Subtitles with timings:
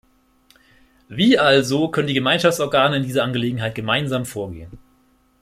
[1.09, 4.79] Wie also können die Gemeinschaftsorgane in dieser Angelegenheit gemeinsam vorgehen?